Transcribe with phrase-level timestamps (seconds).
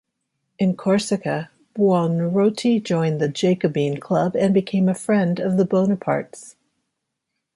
[0.57, 6.55] In Corsica, Buonarroti joined the Jacobin Club, and became a friend of the Bonapartes.